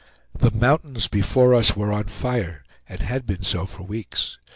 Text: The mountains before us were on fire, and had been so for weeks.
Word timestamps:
The 0.35 0.49
mountains 0.49 1.07
before 1.07 1.53
us 1.53 1.75
were 1.77 1.93
on 1.93 2.05
fire, 2.05 2.63
and 2.89 3.01
had 3.01 3.27
been 3.27 3.43
so 3.43 3.67
for 3.67 3.83
weeks. 3.83 4.39